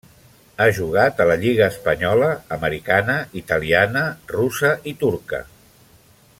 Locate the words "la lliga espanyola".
1.31-2.31